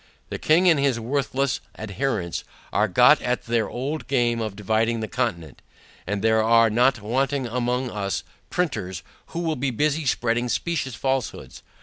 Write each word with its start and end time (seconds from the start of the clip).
The 0.29 0.39
king 0.39 0.67
and 0.67 0.79
his 0.79 0.99
worthless 0.99 1.59
adherents 1.77 2.43
are 2.73 2.87
got 2.87 3.21
at 3.21 3.43
their 3.43 3.69
old 3.69 4.07
game 4.07 4.41
of 4.41 4.55
dividing 4.55 4.99
the 4.99 5.07
Continent, 5.07 5.61
and 6.07 6.23
there 6.23 6.41
are 6.41 6.71
not 6.71 7.03
wanting 7.03 7.45
among 7.45 7.91
us, 7.91 8.23
Printers, 8.49 9.03
who 9.27 9.41
will 9.41 9.55
be 9.55 9.69
busy 9.69 10.07
spreading 10.07 10.49
specious 10.49 10.95
falsehoods. 10.95 11.61